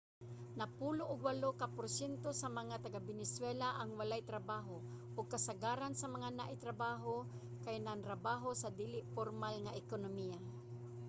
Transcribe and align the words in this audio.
napulo 0.59 1.03
og 1.11 1.17
walo 1.27 1.49
ka 1.59 1.67
porsyento 1.77 2.29
sa 2.41 2.47
mga 2.59 2.75
taga-venezuela 2.83 3.67
ang 3.75 3.89
walay 3.99 4.21
trabaho 4.31 4.75
ug 5.17 5.25
kasagaran 5.33 5.93
sa 5.97 6.07
mga 6.15 6.29
naay 6.37 6.55
trabaho 6.65 7.15
kay 7.63 7.75
nagtrabaho 7.79 8.49
sa 8.61 8.69
dili 8.79 8.99
pormal 9.15 9.55
nga 9.61 9.75
ekonomiya 9.81 10.37